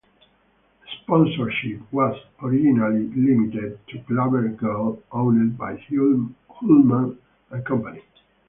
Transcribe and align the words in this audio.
Sponsorship 1.01 1.79
was 1.93 2.19
originally 2.41 3.03
limited 3.15 3.77
to 3.87 3.99
Clabber 4.07 4.47
Girl, 4.49 4.97
owned 5.11 5.55
by 5.59 5.75
Hulman 5.79 7.17
and 7.51 7.63
Company. 7.67 8.01